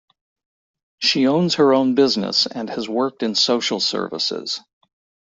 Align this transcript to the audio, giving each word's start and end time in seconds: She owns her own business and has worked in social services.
She 0.97 1.27
owns 1.27 1.53
her 1.53 1.75
own 1.75 1.93
business 1.93 2.47
and 2.47 2.71
has 2.71 2.89
worked 2.89 3.21
in 3.21 3.35
social 3.35 3.79
services. 3.79 4.59